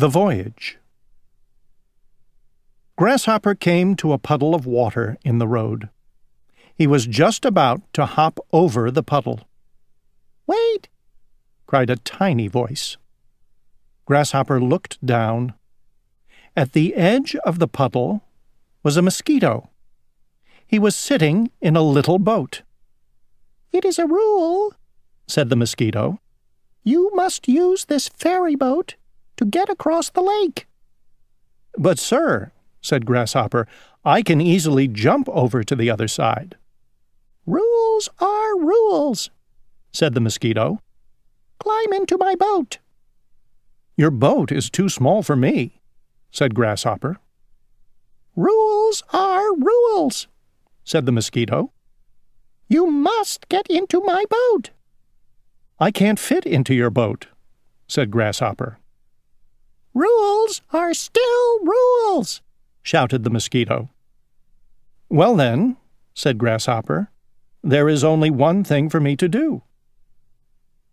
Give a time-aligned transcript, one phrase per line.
[0.00, 0.78] The Voyage
[2.96, 5.90] Grasshopper came to a puddle of water in the road.
[6.74, 9.46] He was just about to hop over the puddle.
[10.46, 10.88] Wait!
[11.66, 12.96] cried a tiny voice.
[14.06, 15.52] Grasshopper looked down.
[16.56, 18.22] At the edge of the puddle
[18.82, 19.68] was a mosquito.
[20.66, 22.62] He was sitting in a little boat.
[23.70, 24.72] It is a rule,
[25.26, 26.20] said the mosquito.
[26.82, 28.94] You must use this ferry boat
[29.40, 30.66] to get across the lake.
[31.78, 32.52] But, sir,
[32.82, 33.66] said Grasshopper,
[34.04, 36.56] I can easily jump over to the other side.
[37.46, 39.30] Rules are rules,
[39.92, 40.82] said the mosquito.
[41.58, 42.80] Climb into my boat.
[43.96, 45.80] Your boat is too small for me,
[46.30, 47.16] said Grasshopper.
[48.36, 50.28] Rules are rules,
[50.84, 51.72] said the mosquito.
[52.68, 54.68] You must get into my boat.
[55.78, 57.28] I can't fit into your boat,
[57.88, 58.79] said Grasshopper.
[59.94, 62.42] Rules are still rules,
[62.82, 63.90] shouted the mosquito.
[65.08, 65.76] Well, then,
[66.14, 67.10] said Grasshopper,
[67.62, 69.62] there is only one thing for me to do.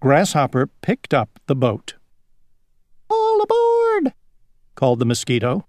[0.00, 1.94] Grasshopper picked up the boat.
[3.08, 4.14] All aboard!
[4.74, 5.66] called the mosquito.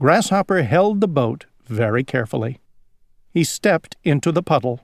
[0.00, 2.60] Grasshopper held the boat very carefully.
[3.32, 4.80] He stepped into the puddle.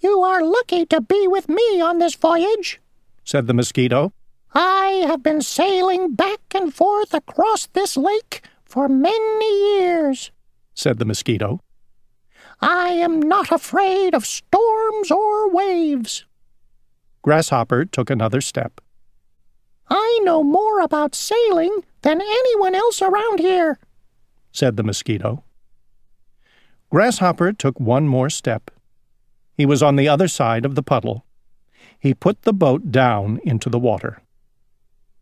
[0.00, 2.80] You are lucky to be with me on this voyage,
[3.24, 4.12] said the mosquito.
[4.54, 10.30] I have been sailing back and forth across this lake for many years,
[10.74, 11.60] said the mosquito.
[12.60, 16.24] I am not afraid of storms or waves.
[17.22, 18.80] Grasshopper took another step.
[19.90, 23.78] I know more about sailing than anyone else around here,
[24.52, 25.42] said the mosquito.
[26.90, 28.70] Grasshopper took one more step.
[29.56, 31.24] He was on the other side of the puddle.
[31.98, 34.22] He put the boat down into the water.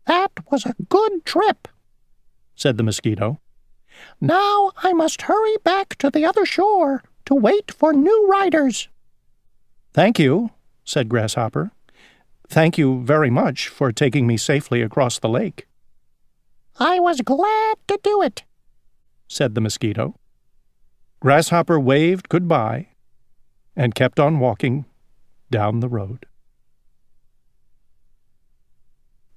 [0.05, 1.67] That was a good trip,
[2.55, 3.39] said the mosquito.
[4.19, 8.89] Now I must hurry back to the other shore to wait for new riders.
[9.93, 10.51] Thank you,
[10.83, 11.71] said Grasshopper.
[12.47, 15.67] Thank you very much for taking me safely across the lake.
[16.79, 18.43] I was glad to do it,
[19.27, 20.15] said the mosquito.
[21.19, 22.89] Grasshopper waved goodbye
[23.75, 24.85] and kept on walking
[25.49, 26.25] down the road.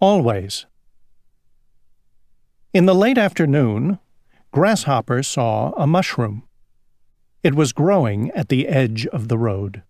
[0.01, 0.67] Always.
[2.75, 3.99] In the late afternoon,
[4.53, 6.43] Grasshopper saw a mushroom.
[7.43, 9.83] It was growing at the edge of the road.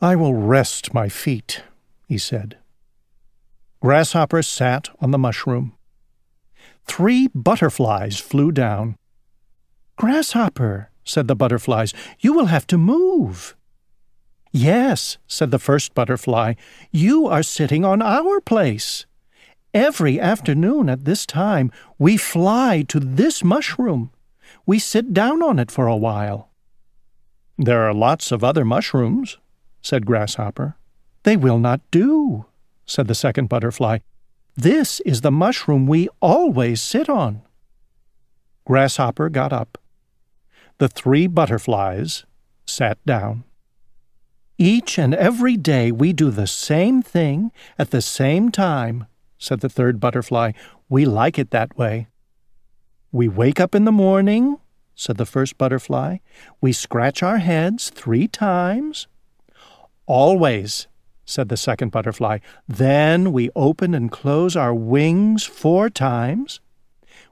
[0.00, 1.62] I will rest my feet,
[2.06, 2.58] he said.
[3.80, 5.72] Grasshopper sat on the mushroom.
[6.84, 8.96] Three butterflies flew down.
[9.96, 13.56] Grasshopper, said the butterflies, you will have to move.
[14.52, 16.54] Yes, said the first butterfly,
[16.90, 19.06] you are sitting on our place.
[19.72, 24.10] Every afternoon at this time, we fly to this mushroom.
[24.66, 26.50] We sit down on it for a while.
[27.56, 29.38] There are lots of other mushrooms,
[29.80, 30.76] said Grasshopper.
[31.22, 32.44] They will not do,
[32.84, 33.98] said the second butterfly.
[34.54, 37.40] This is the mushroom we always sit on.
[38.66, 39.78] Grasshopper got up.
[40.76, 42.24] The three butterflies
[42.66, 43.44] sat down.
[44.64, 47.50] Each and every day we do the same thing
[47.80, 50.52] at the same time, said the third butterfly.
[50.88, 52.06] We like it that way.
[53.10, 54.58] We wake up in the morning,
[54.94, 56.18] said the first butterfly.
[56.60, 59.08] We scratch our heads three times.
[60.06, 60.86] Always,
[61.24, 62.38] said the second butterfly.
[62.68, 66.60] Then we open and close our wings four times.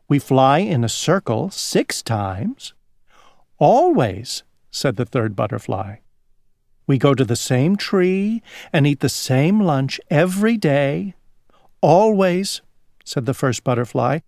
[0.09, 2.75] We fly in a circle six times.
[3.59, 4.43] Always,
[4.73, 5.99] said the third butterfly.
[6.91, 8.43] We go to the same tree
[8.73, 11.15] and eat the same lunch every day.
[11.81, 12.63] Always,
[13.05, 14.19] said the first butterfly.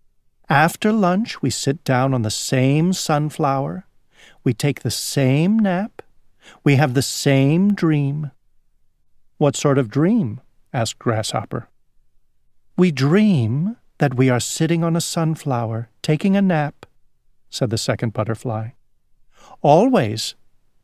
[0.49, 3.89] After lunch, we sit down on the same sunflower.
[4.45, 6.03] We take the same nap.
[6.63, 8.31] We have the same dream.
[9.39, 10.41] What sort of dream?
[10.73, 11.69] asked Grasshopper.
[12.79, 16.87] We dream that we are sitting on a sunflower, taking a nap,
[17.51, 18.69] said the second butterfly.
[19.63, 20.37] Always,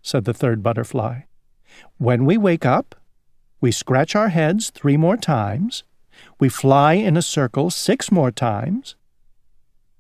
[0.03, 1.21] said the third butterfly.
[1.99, 2.95] When we wake up,
[3.61, 5.83] we scratch our heads three more times,
[6.39, 8.95] we fly in a circle six more times.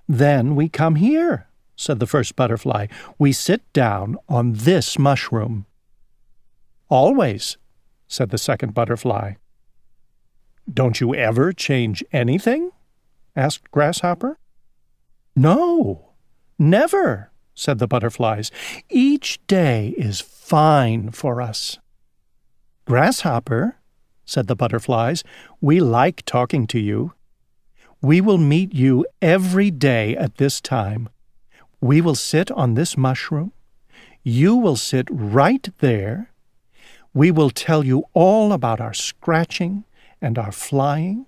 [0.09, 2.87] Then we come here, said the first butterfly.
[3.19, 5.67] We sit down on this mushroom.
[6.89, 7.59] Always,
[8.07, 9.35] said the second butterfly.
[10.73, 12.71] Don't you ever change anything?
[13.37, 14.39] asked Grasshopper.
[15.37, 16.13] No,
[16.59, 18.51] never, said the butterflies.
[18.89, 21.79] Each day is fine for us.
[22.87, 23.77] Grasshopper,
[24.25, 25.25] said the butterflies,
[25.61, 27.13] we like talking to you.
[28.01, 31.09] We will meet you every day at this time.
[31.81, 33.53] We will sit on this mushroom.
[34.23, 36.31] You will sit right there.
[37.13, 39.85] We will tell you all about our scratching
[40.21, 41.27] and our flying.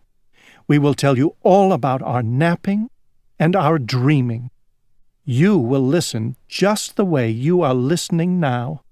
[0.69, 2.91] We will tell you all about our napping
[3.39, 4.51] and our dreaming.
[5.31, 8.83] You will listen just the way you are listening now.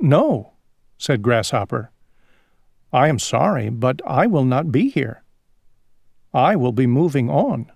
[0.00, 0.52] No,
[0.98, 1.90] said Grasshopper.
[2.92, 5.24] I am sorry, but I will not be here.
[6.32, 7.72] I will be moving on.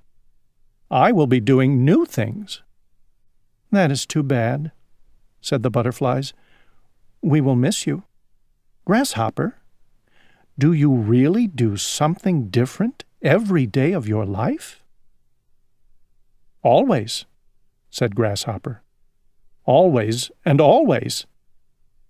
[0.92, 2.62] I will be doing new things.
[3.72, 4.70] That is too bad,
[5.40, 6.34] said the butterflies.
[7.20, 8.04] We will miss you.
[8.84, 9.56] Grasshopper,
[10.56, 14.84] do you really do something different every day of your life?
[16.62, 17.24] Always,
[17.96, 18.82] said Grasshopper.
[19.64, 21.26] Always and always.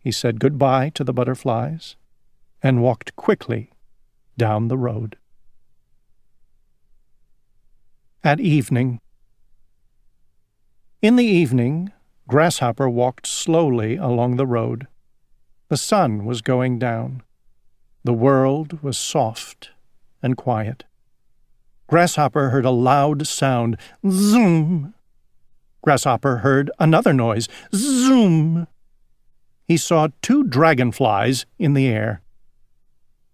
[0.00, 1.94] He said good-bye to the butterflies
[2.60, 3.70] and walked quickly
[4.36, 5.16] down the road.
[8.24, 8.98] At evening.
[11.02, 11.92] In the evening,
[12.26, 14.88] Grasshopper walked slowly along the road.
[15.68, 17.22] The sun was going down.
[18.02, 19.70] The world was soft
[20.20, 20.82] and quiet.
[21.86, 24.92] Grasshopper heard a loud sound, zoom.
[25.86, 28.66] Grasshopper heard another noise, zoom.
[29.68, 32.22] He saw two dragonflies in the air.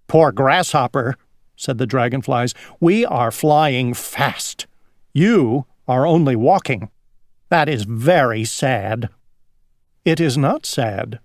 [0.07, 1.17] Poor Grasshopper,
[1.57, 4.67] said the dragonflies, we are flying fast.
[5.15, 6.91] You are only walking.
[7.49, 9.09] That is very sad.
[10.05, 11.21] It is not sad,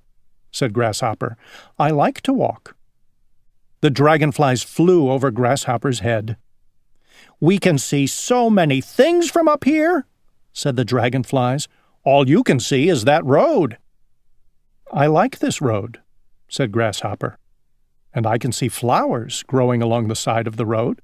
[0.54, 1.36] said Grasshopper.
[1.78, 2.78] I like to walk.
[3.82, 6.38] The dragonflies flew over Grasshopper's head.
[7.42, 10.06] We can see so many things from up here,
[10.58, 11.68] said the dragonflies.
[12.04, 13.78] All you can see is that road.
[14.92, 16.00] I like this road,
[16.50, 17.38] said Grasshopper,
[18.12, 21.00] and I can see flowers growing along the side of the road.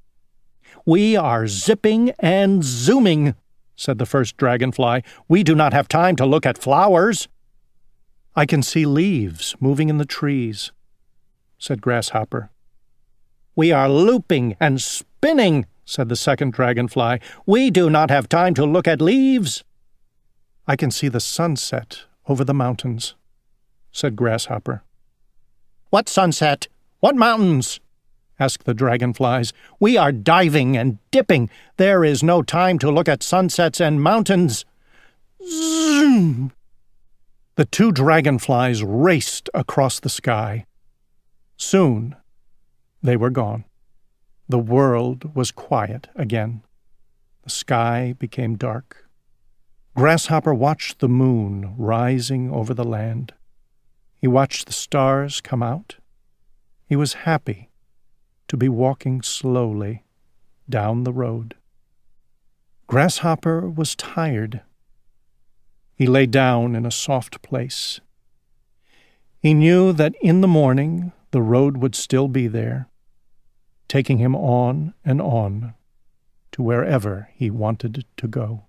[0.88, 3.36] We are zipping and zooming,
[3.76, 5.04] said the first dragonfly.
[5.28, 7.28] We do not have time to look at flowers.
[8.36, 10.72] I can see leaves moving in the trees,
[11.60, 12.50] said Grasshopper.
[13.56, 17.20] We are looping and spinning, said the second dragonfly.
[17.46, 19.64] We do not have time to look at leaves.
[20.68, 23.16] I can see the sunset over the mountains,
[23.92, 24.84] said Grasshopper.
[25.90, 26.68] What sunset?
[27.00, 27.80] What mountains?
[28.40, 29.54] asked the dragonflies.
[29.80, 31.50] We are diving and dipping.
[31.78, 34.66] There is no time to look at sunsets and mountains.
[35.46, 36.52] Zoom!
[37.56, 40.66] The two dragonflies raced across the sky.
[41.58, 42.16] Soon
[43.04, 43.66] they were gone.
[44.50, 46.64] The world was quiet again.
[47.44, 49.10] The sky became dark.
[49.96, 53.34] Grasshopper watched the moon rising over the land.
[54.20, 55.96] He watched the stars come out.
[56.88, 57.70] He was happy
[58.50, 60.04] to be walking slowly
[60.70, 61.56] down the road.
[62.88, 64.62] Grasshopper was tired.
[65.96, 68.02] He lay down in a soft place.
[69.40, 72.90] He knew that in the morning the road would still be there
[73.94, 75.72] taking him on and on
[76.52, 78.64] to wherever he wanted to go.